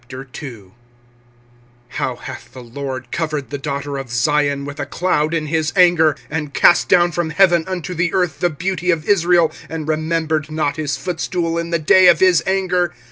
[0.09, 0.71] 25:002:001
[1.89, 6.15] How hath the LORD covered the daughter of Zion with a cloud in his anger,
[6.27, 10.77] and cast down from heaven unto the earth the beauty of Israel, and remembered not
[10.77, 12.95] his footstool in the day of his anger!